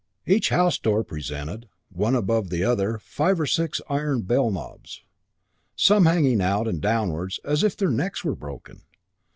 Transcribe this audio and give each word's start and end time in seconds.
Each 0.25 0.49
house 0.49 0.79
door 0.79 1.03
presented, 1.03 1.69
one 1.91 2.15
above 2.15 2.49
the 2.49 2.63
other, 2.63 2.97
five 2.97 3.39
or 3.39 3.45
six 3.45 3.79
iron 3.87 4.23
bell 4.23 4.49
knobs, 4.49 5.03
some 5.75 6.07
hanging 6.07 6.41
out 6.41 6.67
and 6.67 6.81
downwards, 6.81 7.39
as 7.45 7.63
if 7.63 7.77
their 7.77 7.91
necks 7.91 8.23
were 8.23 8.33
broken. 8.35 8.81